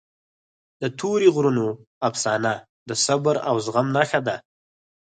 [0.81, 1.65] د تورې غرونو
[2.09, 2.51] افسانه
[2.89, 4.35] د صبر او زغم نښه ده.